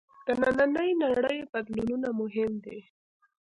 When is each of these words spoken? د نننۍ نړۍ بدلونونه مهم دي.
د 0.27 0.27
نننۍ 0.41 0.91
نړۍ 1.03 1.37
بدلونونه 1.51 2.09
مهم 2.21 2.51
دي. 2.65 2.79